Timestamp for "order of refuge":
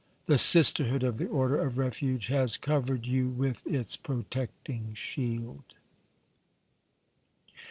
1.27-2.29